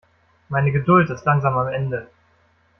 [0.49, 2.09] Meine Geduld ist langsam am Ende.